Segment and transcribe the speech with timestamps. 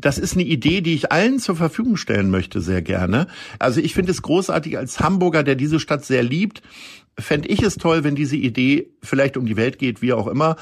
[0.00, 3.26] das ist eine Idee, die ich allen zur Verfügung stellen möchte, sehr gerne.
[3.58, 6.62] Also ich finde es großartig als Hamburger, der diese Stadt sehr liebt,
[7.18, 10.56] fände ich es toll, wenn diese Idee vielleicht um die Welt geht, wie auch immer.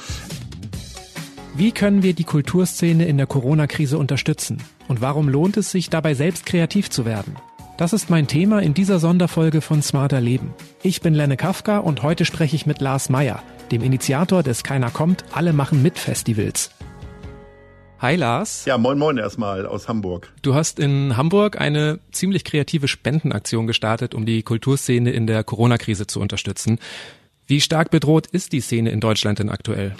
[1.54, 4.62] Wie können wir die Kulturszene in der Corona-Krise unterstützen?
[4.88, 7.36] Und warum lohnt es sich, dabei selbst kreativ zu werden?
[7.78, 10.54] Das ist mein Thema in dieser Sonderfolge von Smarter Leben.
[10.82, 14.90] Ich bin Lenne Kafka und heute spreche ich mit Lars Meyer, dem Initiator des Keiner
[14.90, 16.70] kommt, alle machen mit Festivals.
[17.98, 18.66] Hi Lars.
[18.66, 20.30] Ja, moin moin erstmal aus Hamburg.
[20.42, 26.06] Du hast in Hamburg eine ziemlich kreative Spendenaktion gestartet, um die Kulturszene in der Corona-Krise
[26.06, 26.78] zu unterstützen.
[27.46, 29.94] Wie stark bedroht ist die Szene in Deutschland denn aktuell?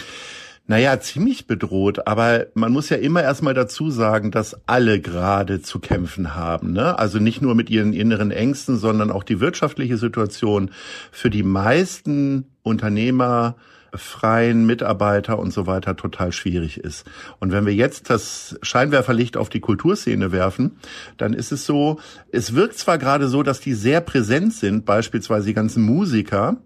[0.67, 5.79] Naja, ziemlich bedroht, aber man muss ja immer erstmal dazu sagen, dass alle gerade zu
[5.79, 6.73] kämpfen haben.
[6.73, 6.99] Ne?
[6.99, 10.71] Also nicht nur mit ihren inneren Ängsten, sondern auch die wirtschaftliche Situation
[11.13, 13.55] für die meisten Unternehmer,
[13.99, 17.05] freien Mitarbeiter und so weiter total schwierig ist.
[17.41, 20.79] Und wenn wir jetzt das Scheinwerferlicht auf die Kulturszene werfen,
[21.17, 21.99] dann ist es so,
[22.33, 26.57] es wirkt zwar gerade so, dass die sehr präsent sind, beispielsweise die ganzen Musiker,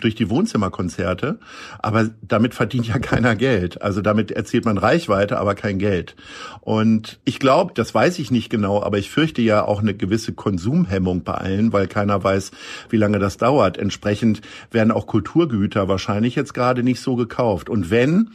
[0.00, 1.38] durch die Wohnzimmerkonzerte,
[1.78, 3.82] aber damit verdient ja keiner Geld.
[3.82, 6.16] Also damit erzielt man Reichweite, aber kein Geld.
[6.60, 10.32] Und ich glaube, das weiß ich nicht genau, aber ich fürchte ja auch eine gewisse
[10.32, 12.50] Konsumhemmung bei allen, weil keiner weiß,
[12.88, 13.78] wie lange das dauert.
[13.78, 14.40] Entsprechend
[14.70, 17.68] werden auch Kulturgüter wahrscheinlich jetzt gerade nicht so gekauft.
[17.68, 18.30] Und wenn,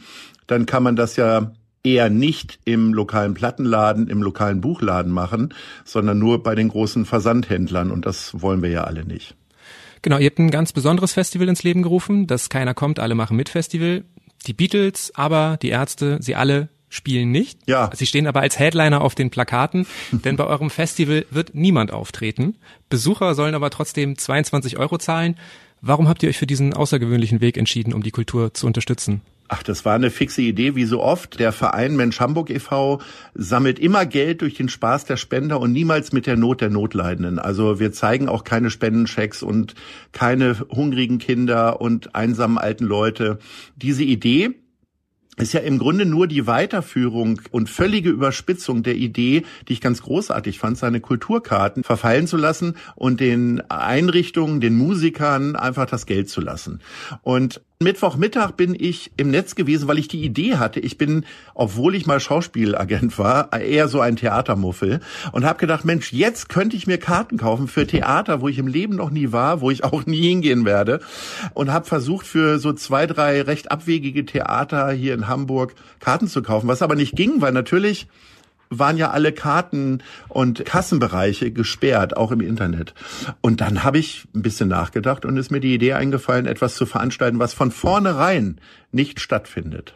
[0.46, 1.52] dann kann man das ja
[1.86, 7.90] eher nicht im lokalen Plattenladen, im lokalen Buchladen machen, sondern nur bei den großen Versandhändlern.
[7.90, 9.36] Und das wollen wir ja alle nicht.
[10.06, 13.36] Genau, ihr habt ein ganz besonderes Festival ins Leben gerufen, das Keiner kommt, alle machen
[13.36, 14.04] mit Festival.
[14.46, 17.58] Die Beatles, aber die Ärzte, sie alle spielen nicht.
[17.66, 17.90] Ja.
[17.92, 22.54] Sie stehen aber als Headliner auf den Plakaten, denn bei eurem Festival wird niemand auftreten.
[22.88, 25.34] Besucher sollen aber trotzdem 22 Euro zahlen.
[25.80, 29.22] Warum habt ihr euch für diesen außergewöhnlichen Weg entschieden, um die Kultur zu unterstützen?
[29.48, 31.38] Ach, das war eine fixe Idee, wie so oft.
[31.38, 33.00] Der Verein Mensch Hamburg e.V.
[33.34, 37.38] sammelt immer Geld durch den Spaß der Spender und niemals mit der Not der Notleidenden.
[37.38, 39.74] Also wir zeigen auch keine Spendenchecks und
[40.12, 43.38] keine hungrigen Kinder und einsamen alten Leute.
[43.76, 44.54] Diese Idee,
[45.36, 50.02] ist ja im Grunde nur die Weiterführung und völlige Überspitzung der Idee, die ich ganz
[50.02, 56.30] großartig fand, seine Kulturkarten verfallen zu lassen und den Einrichtungen, den Musikern einfach das Geld
[56.30, 56.80] zu lassen.
[57.22, 60.80] Und Mittwochmittag bin ich im Netz gewesen, weil ich die Idee hatte.
[60.80, 65.00] Ich bin, obwohl ich mal Schauspielagent war, eher so ein Theatermuffel
[65.32, 68.66] und habe gedacht, Mensch, jetzt könnte ich mir Karten kaufen für Theater, wo ich im
[68.66, 71.00] Leben noch nie war, wo ich auch nie hingehen werde
[71.52, 76.40] und habe versucht für so zwei, drei recht abwegige Theater hier in Hamburg Karten zu
[76.40, 78.08] kaufen, was aber nicht ging, weil natürlich
[78.70, 82.94] waren ja alle Karten und Kassenbereiche gesperrt, auch im Internet.
[83.40, 86.86] Und dann habe ich ein bisschen nachgedacht und ist mir die Idee eingefallen, etwas zu
[86.86, 88.60] veranstalten, was von vornherein
[88.92, 89.94] nicht stattfindet.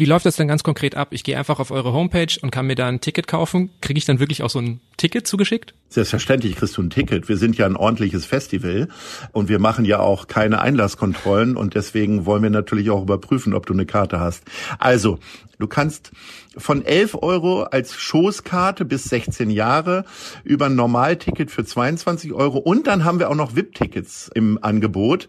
[0.00, 1.08] Wie läuft das denn ganz konkret ab?
[1.10, 3.68] Ich gehe einfach auf eure Homepage und kann mir da ein Ticket kaufen.
[3.82, 5.74] Kriege ich dann wirklich auch so ein Ticket zugeschickt?
[5.90, 7.28] Selbstverständlich kriegst du ein Ticket.
[7.28, 8.88] Wir sind ja ein ordentliches Festival
[9.32, 13.66] und wir machen ja auch keine Einlasskontrollen und deswegen wollen wir natürlich auch überprüfen, ob
[13.66, 14.44] du eine Karte hast.
[14.78, 15.18] Also,
[15.58, 16.12] du kannst
[16.56, 20.04] von 11 Euro als Schoßkarte bis 16 Jahre
[20.44, 25.28] über ein Normalticket für 22 Euro und dann haben wir auch noch VIP-Tickets im Angebot.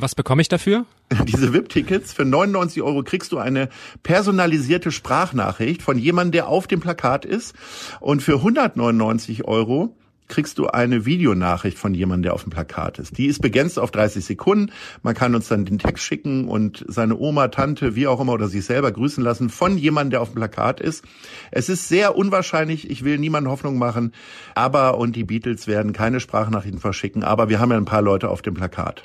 [0.00, 0.86] Was bekomme ich dafür?
[1.24, 2.12] Diese VIP-Tickets.
[2.12, 3.68] Für 99 Euro kriegst du eine
[4.02, 7.54] personalisierte Sprachnachricht von jemandem, der auf dem Plakat ist.
[8.00, 9.94] Und für 199 Euro
[10.30, 13.18] kriegst du eine Videonachricht von jemandem, der auf dem Plakat ist.
[13.18, 14.72] Die ist begrenzt auf 30 Sekunden.
[15.02, 18.48] Man kann uns dann den Text schicken und seine Oma, Tante, wie auch immer oder
[18.48, 21.04] sich selber grüßen lassen von jemandem, der auf dem Plakat ist.
[21.50, 22.88] Es ist sehr unwahrscheinlich.
[22.88, 24.12] Ich will niemanden Hoffnung machen.
[24.54, 27.24] Aber und die Beatles werden keine Sprachnachrichten verschicken.
[27.24, 29.02] Aber wir haben ja ein paar Leute auf dem Plakat.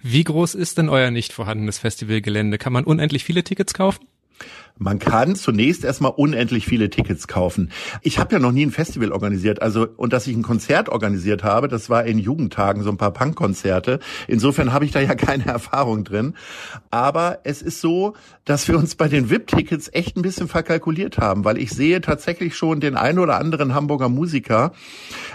[0.00, 2.58] Wie groß ist denn euer nicht vorhandenes Festivalgelände?
[2.58, 4.06] Kann man unendlich viele Tickets kaufen?
[4.78, 7.70] Man kann zunächst erstmal unendlich viele Tickets kaufen.
[8.02, 11.44] Ich habe ja noch nie ein Festival organisiert, also und dass ich ein Konzert organisiert
[11.44, 14.00] habe, das war in Jugendtagen so ein paar Punkkonzerte.
[14.26, 16.34] Insofern habe ich da ja keine Erfahrung drin.
[16.90, 18.14] Aber es ist so,
[18.44, 22.56] dass wir uns bei den VIP-Tickets echt ein bisschen verkalkuliert haben, weil ich sehe tatsächlich
[22.56, 24.72] schon den einen oder anderen Hamburger Musiker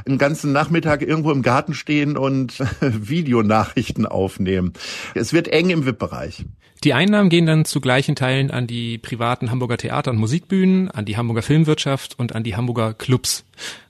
[0.06, 4.74] einen ganzen Nachmittag irgendwo im Garten stehen und Videonachrichten aufnehmen.
[5.13, 6.45] Es wird eng im VIP-Bereich.
[6.83, 11.06] Die Einnahmen gehen dann zu gleichen Teilen an die privaten Hamburger Theater- und Musikbühnen, an
[11.06, 13.46] die Hamburger Filmwirtschaft und an die Hamburger Clubs.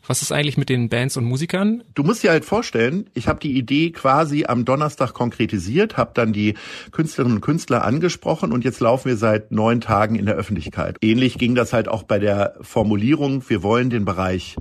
[0.05, 1.83] Was ist eigentlich mit den Bands und Musikern?
[1.93, 6.31] Du musst dir halt vorstellen, ich habe die Idee quasi am Donnerstag konkretisiert, habe dann
[6.31, 6.53] die
[6.91, 10.97] Künstlerinnen und Künstler angesprochen und jetzt laufen wir seit neun Tagen in der Öffentlichkeit.
[11.01, 14.55] Ähnlich ging das halt auch bei der Formulierung, wir wollen den Bereich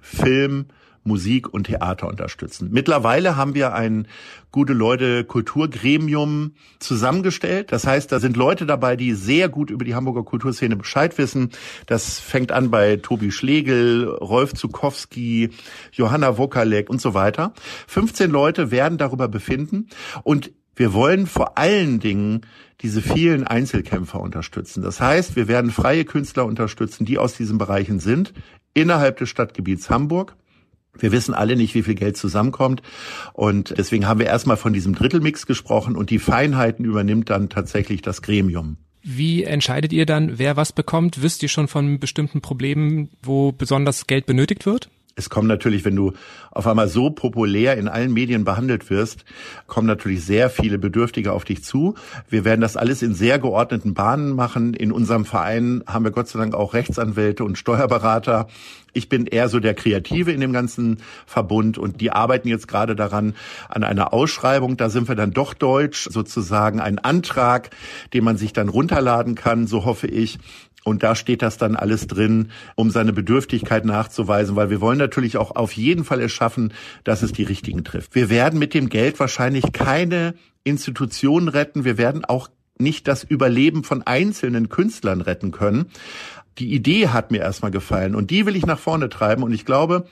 [0.00, 0.66] Film,
[1.04, 2.68] Musik und Theater unterstützen.
[2.70, 4.06] Mittlerweile haben wir ein
[4.50, 7.72] gute Leute Kulturgremium zusammengestellt.
[7.72, 11.50] Das heißt, da sind Leute dabei, die sehr gut über die Hamburger Kulturszene Bescheid wissen.
[11.86, 15.50] Das fängt an bei Tobi Schlegel, Rolf Zukowski,
[15.92, 17.52] Johanna Wokalek und so weiter.
[17.88, 19.88] 15 Leute werden darüber befinden
[20.22, 22.42] und wir wollen vor allen Dingen
[22.80, 24.82] diese vielen Einzelkämpfer unterstützen.
[24.82, 28.32] Das heißt, wir werden freie Künstler unterstützen, die aus diesen Bereichen sind,
[28.74, 30.34] innerhalb des Stadtgebiets Hamburg.
[30.98, 32.82] Wir wissen alle nicht, wie viel Geld zusammenkommt.
[33.32, 38.02] Und deswegen haben wir erstmal von diesem Drittelmix gesprochen und die Feinheiten übernimmt dann tatsächlich
[38.02, 38.76] das Gremium.
[39.02, 41.22] Wie entscheidet ihr dann, wer was bekommt?
[41.22, 44.90] Wisst ihr schon von bestimmten Problemen, wo besonders Geld benötigt wird?
[45.14, 46.12] Es kommen natürlich, wenn du
[46.50, 49.24] auf einmal so populär in allen Medien behandelt wirst,
[49.66, 51.94] kommen natürlich sehr viele Bedürftige auf dich zu.
[52.30, 54.72] Wir werden das alles in sehr geordneten Bahnen machen.
[54.72, 58.48] In unserem Verein haben wir Gott sei Dank auch Rechtsanwälte und Steuerberater.
[58.92, 62.96] Ich bin eher so der Kreative in dem ganzen Verbund und die arbeiten jetzt gerade
[62.96, 63.34] daran
[63.68, 64.76] an einer Ausschreibung.
[64.76, 67.70] Da sind wir dann doch deutsch, sozusagen ein Antrag,
[68.12, 70.38] den man sich dann runterladen kann, so hoffe ich,
[70.84, 75.36] und da steht das dann alles drin, um seine Bedürftigkeit nachzuweisen, weil wir wollen natürlich
[75.36, 76.72] auch auf jeden Fall es schaffen,
[77.04, 78.14] dass es die Richtigen trifft.
[78.14, 80.34] Wir werden mit dem Geld wahrscheinlich keine
[80.64, 81.84] Institutionen retten.
[81.84, 82.48] Wir werden auch
[82.78, 85.86] nicht das Überleben von einzelnen Künstlern retten können.
[86.58, 89.64] Die Idee hat mir erstmal gefallen und die will ich nach vorne treiben und ich
[89.64, 90.06] glaube,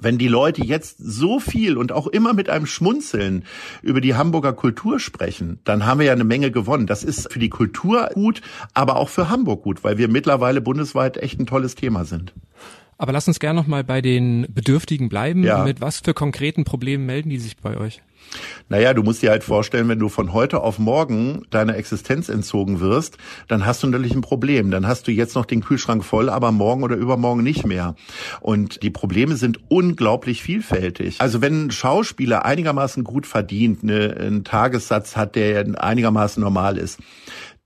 [0.00, 3.44] wenn die Leute jetzt so viel und auch immer mit einem Schmunzeln
[3.82, 6.86] über die Hamburger Kultur sprechen, dann haben wir ja eine Menge gewonnen.
[6.86, 8.40] Das ist für die Kultur gut,
[8.74, 12.32] aber auch für Hamburg gut, weil wir mittlerweile bundesweit echt ein tolles Thema sind.
[12.96, 15.44] Aber lass uns gerne noch mal bei den Bedürftigen bleiben.
[15.44, 15.64] Ja.
[15.64, 18.02] Mit was für konkreten Problemen melden die sich bei euch?
[18.68, 22.80] Naja, du musst dir halt vorstellen, wenn du von heute auf morgen deiner Existenz entzogen
[22.80, 23.16] wirst,
[23.48, 24.70] dann hast du natürlich ein Problem.
[24.70, 27.94] Dann hast du jetzt noch den Kühlschrank voll, aber morgen oder übermorgen nicht mehr.
[28.40, 31.20] Und die Probleme sind unglaublich vielfältig.
[31.20, 36.98] Also wenn ein Schauspieler einigermaßen gut verdient, eine, einen Tagessatz hat, der einigermaßen normal ist,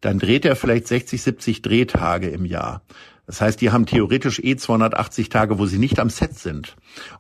[0.01, 2.83] dann dreht er vielleicht 60, 70 Drehtage im Jahr.
[3.27, 6.77] Das heißt, die haben theoretisch eh 280 Tage, wo sie nicht am Set sind.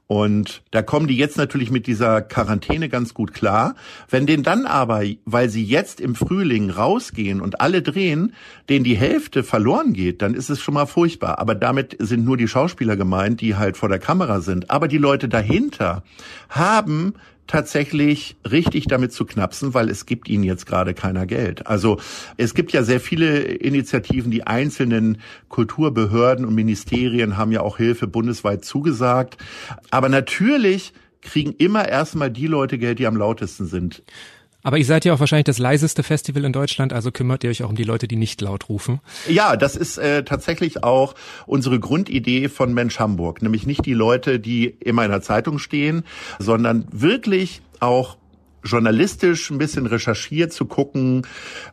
[0.08, 3.76] Und da kommen die jetzt natürlich mit dieser Quarantäne ganz gut klar.
[4.10, 8.34] Wenn denen dann aber, weil sie jetzt im Frühling rausgehen und alle drehen,
[8.68, 11.38] denen die Hälfte verloren geht, dann ist es schon mal furchtbar.
[11.38, 14.70] Aber damit sind nur die Schauspieler gemeint, die halt vor der Kamera sind.
[14.70, 16.02] Aber die Leute dahinter
[16.48, 17.14] haben
[17.52, 21.66] tatsächlich richtig damit zu knapsen, weil es gibt ihnen jetzt gerade keiner Geld.
[21.66, 22.00] Also
[22.38, 25.18] es gibt ja sehr viele Initiativen, die einzelnen
[25.50, 29.36] Kulturbehörden und Ministerien haben ja auch Hilfe bundesweit zugesagt.
[29.90, 34.02] Aber natürlich kriegen immer erstmal die Leute Geld, die am lautesten sind.
[34.62, 37.62] Aber ihr seid ja auch wahrscheinlich das leiseste Festival in Deutschland, also kümmert ihr euch
[37.62, 39.00] auch um die Leute, die nicht laut rufen.
[39.28, 41.14] Ja, das ist äh, tatsächlich auch
[41.46, 46.04] unsere Grundidee von Mensch Hamburg, nämlich nicht die Leute, die immer in der Zeitung stehen,
[46.38, 48.16] sondern wirklich auch
[48.64, 51.26] journalistisch ein bisschen recherchiert zu gucken,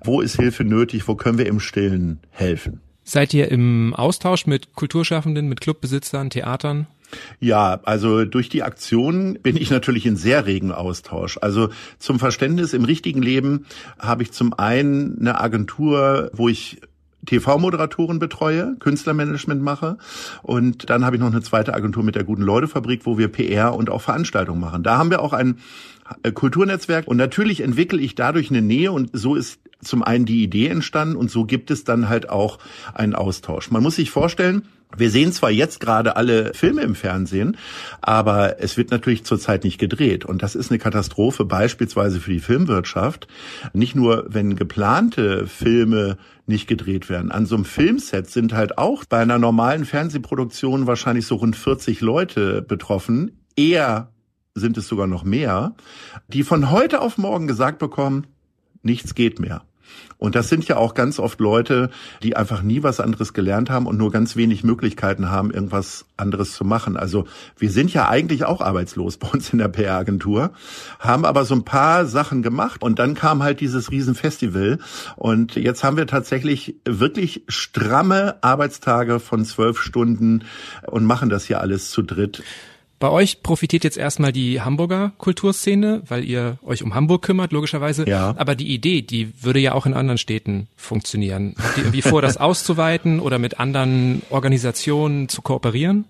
[0.04, 2.82] wo ist Hilfe nötig, wo können wir im Stillen helfen.
[3.04, 6.88] Seid ihr im Austausch mit Kulturschaffenden, mit Clubbesitzern, Theatern?
[7.40, 11.38] Ja, also durch die Aktion bin ich natürlich in sehr regen Austausch.
[11.42, 13.66] Also zum Verständnis im richtigen Leben
[13.98, 16.82] habe ich zum einen eine Agentur, wo ich
[17.26, 19.98] TV-Moderatoren betreue, Künstlermanagement mache
[20.42, 23.76] und dann habe ich noch eine zweite Agentur mit der guten Leute-Fabrik, wo wir PR
[23.76, 24.84] und auch Veranstaltungen machen.
[24.84, 25.60] Da haben wir auch ein
[26.24, 30.44] äh, Kulturnetzwerk und natürlich entwickle ich dadurch eine Nähe und so ist zum einen die
[30.44, 32.58] Idee entstanden und so gibt es dann halt auch
[32.94, 33.72] einen Austausch.
[33.72, 34.64] Man muss sich vorstellen,
[34.98, 37.58] wir sehen zwar jetzt gerade alle Filme im Fernsehen,
[38.02, 40.26] aber es wird natürlich zurzeit nicht gedreht.
[40.26, 43.28] Und das ist eine Katastrophe beispielsweise für die Filmwirtschaft.
[43.74, 47.32] Nicht nur, wenn geplante Filme nicht gedreht werden.
[47.32, 52.02] An so einem Filmset sind halt auch bei einer normalen Fernsehproduktion wahrscheinlich so rund 40
[52.02, 53.44] Leute betroffen.
[53.56, 54.12] Eher
[54.56, 55.76] sind es sogar noch mehr,
[56.28, 58.26] die von heute auf morgen gesagt bekommen,
[58.82, 59.64] nichts geht mehr.
[60.20, 61.90] Und das sind ja auch ganz oft Leute,
[62.22, 66.54] die einfach nie was anderes gelernt haben und nur ganz wenig Möglichkeiten haben, irgendwas anderes
[66.54, 66.98] zu machen.
[66.98, 67.26] Also
[67.58, 70.52] wir sind ja eigentlich auch arbeitslos bei uns in der PR-Agentur,
[71.00, 74.80] haben aber so ein paar Sachen gemacht und dann kam halt dieses Riesenfestival
[75.16, 80.44] und jetzt haben wir tatsächlich wirklich stramme Arbeitstage von zwölf Stunden
[80.86, 82.44] und machen das hier alles zu dritt.
[83.00, 88.08] Bei euch profitiert jetzt erstmal die Hamburger Kulturszene, weil ihr euch um Hamburg kümmert, logischerweise.
[88.08, 88.36] Ja.
[88.38, 91.56] Aber die Idee, die würde ja auch in anderen Städten funktionieren.
[91.58, 96.06] Habt ihr irgendwie vor, das auszuweiten oder mit anderen Organisationen zu kooperieren?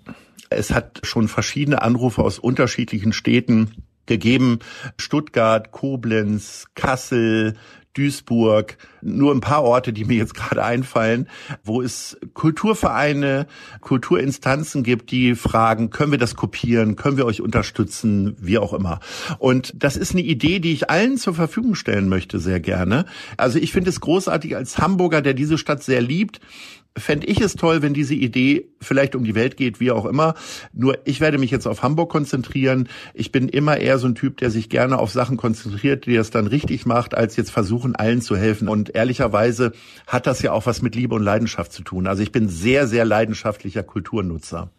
[0.49, 3.71] Es hat schon verschiedene Anrufe aus unterschiedlichen Städten
[4.07, 4.59] gegeben.
[4.97, 7.55] Stuttgart, Koblenz, Kassel,
[7.99, 11.27] Duisburg, nur ein paar Orte, die mir jetzt gerade einfallen,
[11.63, 13.47] wo es Kulturvereine,
[13.81, 18.99] Kulturinstanzen gibt, die fragen, können wir das kopieren, können wir euch unterstützen, wie auch immer.
[19.37, 23.05] Und das ist eine Idee, die ich allen zur Verfügung stellen möchte, sehr gerne.
[23.37, 26.39] Also ich finde es großartig als Hamburger, der diese Stadt sehr liebt,
[26.97, 30.35] fände ich es toll, wenn diese Idee vielleicht um die Welt geht, wie auch immer.
[30.73, 32.89] Nur ich werde mich jetzt auf Hamburg konzentrieren.
[33.13, 36.31] Ich bin immer eher so ein Typ, der sich gerne auf Sachen konzentriert, die es
[36.31, 38.67] dann richtig macht, als jetzt versuchen, allen zu helfen.
[38.67, 39.71] Und ehrlicherweise
[40.07, 42.07] hat das ja auch was mit Liebe und Leidenschaft zu tun.
[42.07, 44.71] Also ich bin sehr, sehr leidenschaftlicher Kulturnutzer.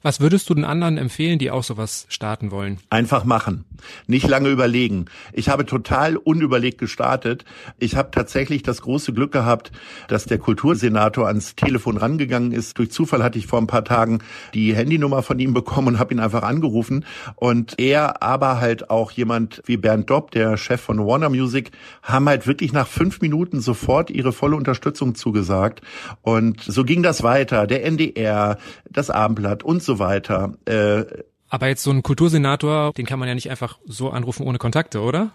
[0.00, 2.78] Was würdest du den anderen empfehlen, die auch sowas starten wollen?
[2.88, 3.64] Einfach machen.
[4.06, 5.06] Nicht lange überlegen.
[5.32, 7.44] Ich habe total unüberlegt gestartet.
[7.80, 9.72] Ich habe tatsächlich das große Glück gehabt,
[10.06, 12.78] dass der Kultursenator ans Telefon rangegangen ist.
[12.78, 14.20] Durch Zufall hatte ich vor ein paar Tagen
[14.54, 17.04] die Handynummer von ihm bekommen und habe ihn einfach angerufen.
[17.34, 21.72] Und er, aber halt auch jemand wie Bernd Dopp, der Chef von Warner Music,
[22.04, 25.82] haben halt wirklich nach fünf Minuten sofort ihre volle Unterstützung zugesagt.
[26.22, 27.66] Und so ging das weiter.
[27.66, 30.54] Der NDR, das Abendblatt und so weiter.
[30.66, 31.04] Äh,
[31.50, 35.00] aber jetzt so ein Kultursenator, den kann man ja nicht einfach so anrufen ohne Kontakte,
[35.00, 35.30] oder?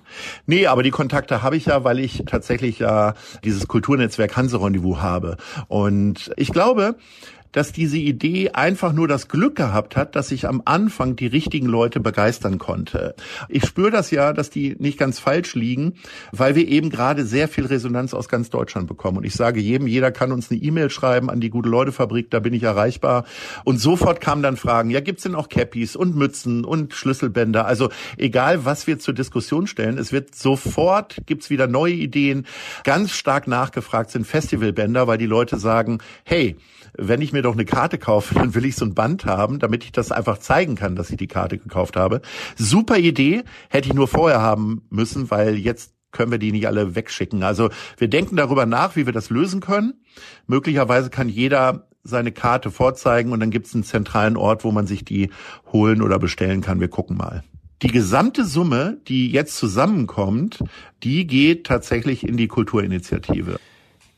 [0.46, 5.02] Nee, aber die Kontakte habe ich ja, weil ich tatsächlich ja dieses Kulturnetzwerk Hanse Rendezvous
[5.02, 5.38] habe.
[5.68, 6.96] Und ich glaube,
[7.54, 11.68] dass diese Idee einfach nur das Glück gehabt hat, dass ich am Anfang die richtigen
[11.68, 13.16] Leute begeistern konnte.
[13.48, 15.94] Ich spüre das ja, dass die nicht ganz falsch liegen,
[16.32, 19.20] weil wir eben gerade sehr viel Resonanz aus ganz Deutschland bekommen.
[19.20, 22.54] Und ich sage jedem, jeder kann uns eine E-Mail schreiben an die Gute-Leute-Fabrik, da bin
[22.54, 23.26] ich erreichbar.
[23.64, 27.66] Und sofort kamen dann Fragen, ja, gibt's denn auch Cappies und Mützen und Schlüsselbänder?
[27.66, 32.48] Also egal, was wir zur Diskussion stellen, es wird sofort, gibt's wieder neue Ideen.
[32.84, 36.58] Ganz stark nachgefragt sind Festivalbänder, weil die Leute sagen, hey,
[36.96, 39.84] wenn ich mir doch eine Karte kaufe, dann will ich so ein Band haben, damit
[39.84, 42.22] ich das einfach zeigen kann, dass ich die Karte gekauft habe.
[42.56, 46.96] Super Idee, hätte ich nur vorher haben müssen, weil jetzt können wir die nicht alle
[46.96, 47.44] wegschicken.
[47.44, 49.94] Also wir denken darüber nach, wie wir das lösen können.
[50.48, 54.88] Möglicherweise kann jeder seine Karte vorzeigen und dann gibt es einen zentralen Ort, wo man
[54.88, 55.30] sich die
[55.72, 56.80] holen oder bestellen kann.
[56.80, 57.44] Wir gucken mal.
[57.82, 60.60] Die gesamte Summe, die jetzt zusammenkommt,
[61.04, 63.60] die geht tatsächlich in die Kulturinitiative.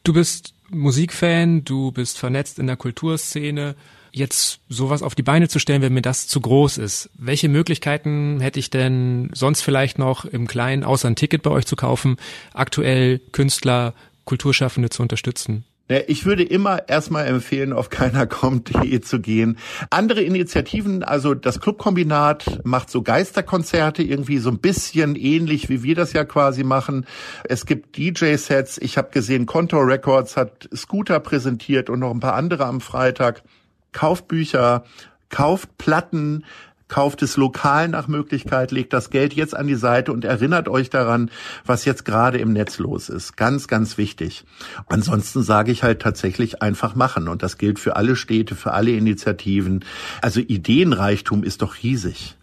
[0.03, 3.75] Du bist Musikfan, du bist vernetzt in der Kulturszene.
[4.11, 7.09] Jetzt sowas auf die Beine zu stellen, wenn mir das zu groß ist.
[7.15, 11.65] Welche Möglichkeiten hätte ich denn sonst vielleicht noch im Kleinen, außer ein Ticket bei euch
[11.65, 12.17] zu kaufen,
[12.53, 13.93] aktuell Künstler,
[14.23, 15.65] Kulturschaffende zu unterstützen?
[15.87, 19.59] Ich würde immer erstmal empfehlen, auf keinerkommt.de zu gehen.
[19.91, 25.93] Andere Initiativen, also das Clubkombinat macht so Geisterkonzerte irgendwie so ein bisschen ähnlich, wie wir
[25.93, 27.05] das ja quasi machen.
[27.43, 28.79] Es gibt DJ-Sets.
[28.79, 33.43] Ich habe gesehen, Contour Records hat Scooter präsentiert und noch ein paar andere am Freitag.
[33.91, 34.85] Kauft Bücher,
[35.29, 36.45] kauft Platten,
[36.87, 40.89] kauft es lokal nach Möglichkeit, legt das Geld jetzt an die Seite und erinnert euch
[40.89, 41.31] daran,
[41.65, 43.35] was jetzt gerade im Netz los ist.
[43.37, 44.45] Ganz, ganz wichtig.
[44.87, 47.27] Ansonsten sage ich halt tatsächlich einfach machen.
[47.27, 49.83] Und das gilt für alle Städte, für alle Initiativen.
[50.21, 52.35] Also Ideenreichtum ist doch riesig.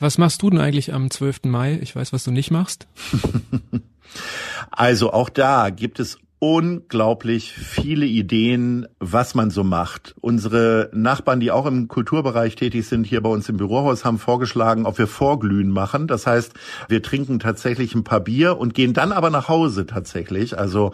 [0.00, 1.44] Was machst du denn eigentlich am 12.
[1.44, 1.78] Mai?
[1.80, 2.88] Ich weiß, was du nicht machst.
[4.70, 10.14] also auch da gibt es unglaublich viele Ideen, was man so macht.
[10.20, 14.84] Unsere Nachbarn, die auch im Kulturbereich tätig sind, hier bei uns im Bürohaus, haben vorgeschlagen,
[14.84, 16.06] ob wir Vorglühen machen.
[16.06, 16.52] Das heißt,
[16.90, 20.58] wir trinken tatsächlich ein paar Bier und gehen dann aber nach Hause tatsächlich.
[20.58, 20.92] Also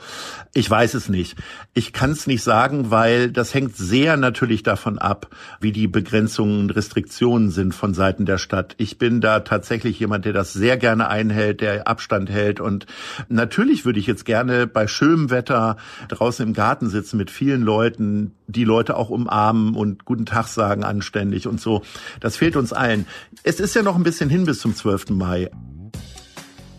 [0.55, 1.37] ich weiß es nicht.
[1.75, 6.61] Ich kann es nicht sagen, weil das hängt sehr natürlich davon ab, wie die Begrenzungen
[6.61, 8.77] und Restriktionen sind von Seiten der Stadt.
[8.79, 12.61] Ich bin da tatsächlich jemand, der das sehr gerne einhält, der Abstand hält.
[12.61, 12.87] Und
[13.29, 15.77] natürlich würde ich jetzt gerne bei schönem Wetter Wetter
[16.09, 20.85] draußen im Garten sitzen mit vielen Leuten, die Leute auch umarmen und guten Tag sagen
[20.85, 21.83] anständig und so.
[22.21, 23.07] Das fehlt uns allen.
[23.43, 25.11] Es ist ja noch ein bisschen hin bis zum 12.
[25.11, 25.51] Mai.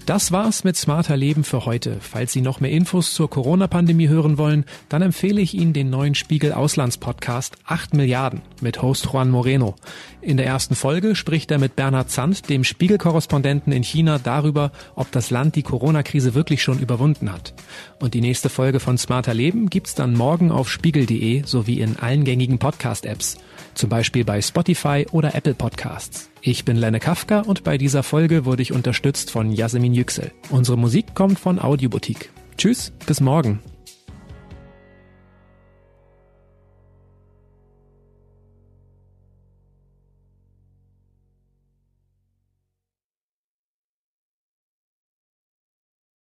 [0.07, 1.97] Das war's mit Smarter Leben für heute.
[1.99, 6.15] Falls Sie noch mehr Infos zur Corona-Pandemie hören wollen, dann empfehle ich Ihnen den neuen
[6.15, 9.75] Spiegel Auslandspodcast 8 Milliarden mit Host Juan Moreno.
[10.19, 15.11] In der ersten Folge spricht er mit Bernhard Zandt, dem Spiegel-Korrespondenten in China, darüber, ob
[15.11, 17.53] das Land die Corona-Krise wirklich schon überwunden hat.
[17.99, 22.23] Und die nächste Folge von Smarter Leben gibt's dann morgen auf spiegel.de sowie in allen
[22.23, 23.37] gängigen Podcast-Apps.
[23.75, 26.30] Zum Beispiel bei Spotify oder Apple Podcasts.
[26.43, 30.31] Ich bin Lenne Kafka und bei dieser Folge wurde ich unterstützt von Yasemin Yüksel.
[30.49, 32.31] Unsere Musik kommt von Audioboutique.
[32.57, 33.59] Tschüss, bis morgen.